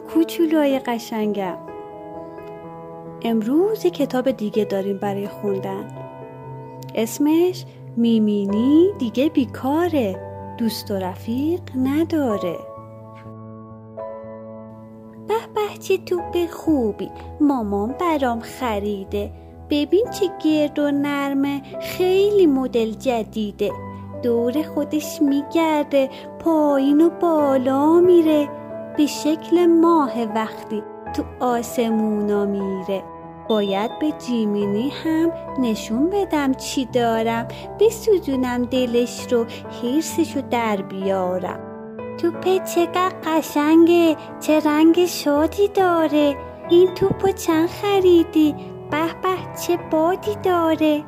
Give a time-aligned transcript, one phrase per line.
[0.00, 1.56] کوچولوی قشنگم
[3.22, 5.84] امروز یه کتاب دیگه داریم برای خوندن.
[6.94, 7.64] اسمش
[7.96, 10.30] میمینی دیگه بیکاره.
[10.58, 12.56] دوست و رفیق نداره.
[15.28, 19.30] به به چه توپ خوبی مامان برام خریده.
[19.70, 21.62] ببین چه گرد و نرمه.
[21.80, 23.72] خیلی مدل جدیده.
[24.22, 26.10] دور خودش میگرده.
[26.38, 28.59] پایین و بالا میره.
[28.96, 30.82] به شکل ماه وقتی
[31.16, 33.02] تو آسمونا میره.
[33.48, 37.48] باید به جیمینی هم نشون بدم چی دارم.
[37.80, 39.46] بسوزونم دلش رو
[39.82, 41.60] حیرسشو در بیارم.
[42.18, 46.36] توپه چقدر قشنگه چه رنگ شادی داره.
[46.70, 48.54] این توپو چند خریدی؟
[48.90, 51.04] به به چه بادی داره؟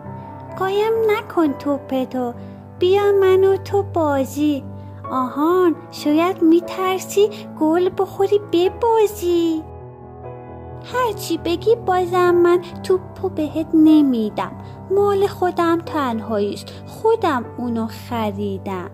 [0.58, 2.34] قایم نکن توپتو.
[2.78, 4.64] بیا منو تو بازی.
[5.10, 7.28] آهان شاید میترسی
[7.60, 9.62] گل بخوری ببازی.
[10.84, 14.52] هرچی بگی بازم من توپو بهت نمیدم.
[14.90, 16.66] مال خودم تنهاییست.
[16.86, 18.90] خودم اونو خریدم.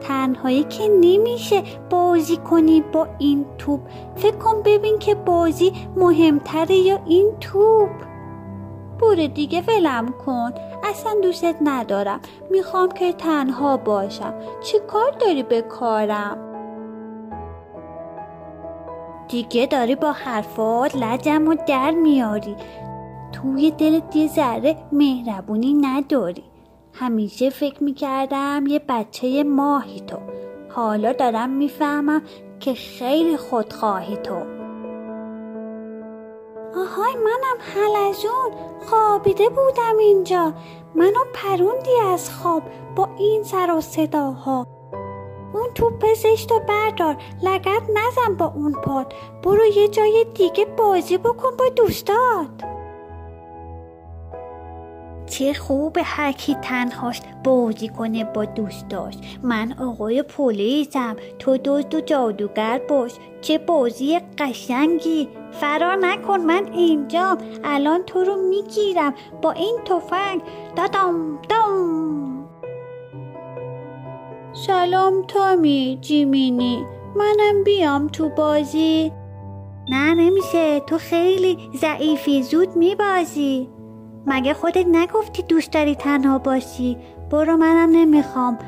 [0.00, 3.80] تنهایی که نمیشه بازی کنی با این توپ.
[4.16, 7.90] فکر کن ببین که بازی مهمتره یا این توپ.
[8.98, 10.52] بور دیگه ولم کن.
[10.84, 12.20] اصلا دوستت ندارم.
[12.50, 14.34] می‌خوام که تنها باشم.
[14.62, 16.38] چی کار داری به کارم؟
[19.28, 22.56] دیگه داری با حرفات لجم و در میاری.
[23.32, 26.44] توی دلت یه ذره مهربونی نداری.
[26.92, 30.16] همیشه فکر می‌کردم یه بچه ماهی تو.
[30.70, 32.22] حالا دارم می‌فهمم
[32.60, 34.53] که خیلی خودخواهی تو.
[37.14, 38.50] آهای منم حلزون
[38.86, 40.52] خوابیده بودم اینجا.
[40.94, 42.62] منو پروندی از خواب
[42.96, 44.66] با این سر و صداها.
[45.54, 47.16] اون توپ زشت و بردار.
[47.42, 49.14] لگت نزن با اون پاد.
[49.42, 52.48] برو یه جای دیگه بازی بکن با دوستات.
[55.26, 59.14] چه خوب هر کی تنهاش بازی کنه با دوستاش.
[59.42, 61.16] من آقای پلیسم.
[61.38, 63.12] تو دزد و جادوگر باش.
[63.40, 65.28] چه بازی قشنگی.
[65.60, 67.38] فرار نکن من اینجام.
[67.64, 69.14] الان تو رو می‌گیرم.
[69.42, 70.42] با این تفنگ.
[70.76, 72.48] دادم دام.
[74.66, 76.84] سلام تامی جیمینی.
[77.16, 79.12] منم بیام تو بازی.
[79.88, 80.80] نه نمیشه.
[80.80, 82.42] تو خیلی ضعیفی.
[82.42, 83.68] زود میبازی.
[84.26, 86.96] مگه خودت نگفتی دوست داری تنها باشی؟
[87.30, 88.58] برو منم نمی‌خوام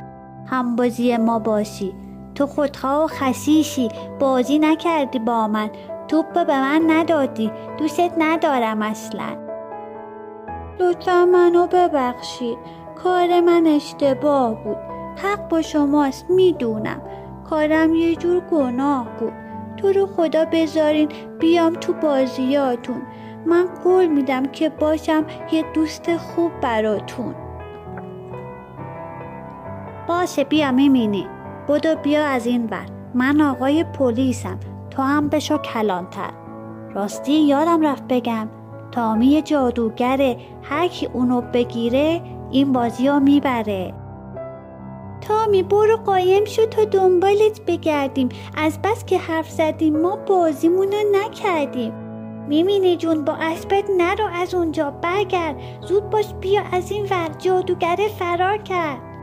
[0.46, 1.94] هم بازی ما باشی.
[2.34, 3.88] تو خودخواه و خسیشی.
[4.18, 5.70] بازی نکردی با من.
[6.08, 7.52] توپ به من ندادی.
[7.78, 9.36] دوستت ندارم اصلا.
[10.80, 12.58] لطفا منو ببخشید.
[13.02, 14.76] کار من اشتباه بود.
[15.16, 17.00] حق با شماست می‌دونم.
[17.50, 19.32] کارم یه جور گناه بود.
[19.76, 21.08] تو رو خدا بذارین
[21.38, 23.02] بیام تو بازیاتون.
[23.46, 27.34] من قول میدم که باشم یه دوست خوب براتون.
[30.08, 31.26] باشه بیا میمینی
[31.68, 32.86] بدو بیا از این ور.
[33.14, 34.58] من آقای پلیسم.
[34.96, 36.30] تو هم بشو کلانتر.
[36.94, 38.48] راستی یادم رفت بگم
[38.92, 43.94] تامی جادوگره هر کی اونو بگیره این بازی رو می‌بره.
[45.20, 48.28] تامی برو قایم شو تا دنبالت بگردیم.
[48.56, 51.92] از بس که حرف زدیم ما بازیمونو نکردیم.
[52.48, 55.56] میمینی جون با اسبت نرو از اونجا برگرد.
[55.80, 59.15] زود باش بیا از این ور جادوگره فرار کرد.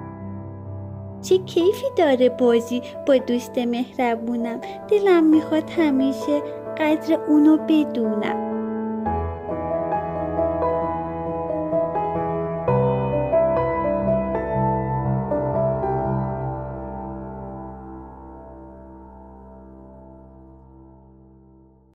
[1.24, 6.42] چه کیفی داره بازی با دوست مهربونم؟ دلم می‌خواد همیشه
[6.78, 8.53] قدر اونو بدونم.